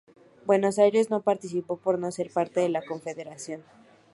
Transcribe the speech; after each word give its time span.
Buenos 0.47 0.79
Aires 0.79 1.11
no 1.11 1.21
participó 1.21 1.77
por 1.77 1.99
no 1.99 2.11
ser 2.11 2.31
parte 2.33 2.59
de 2.59 2.69
la 2.69 2.81
Confederación. 2.83 3.61